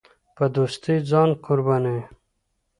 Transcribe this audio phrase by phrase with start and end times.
[0.35, 2.03] په دوستۍ ځان قربانوي.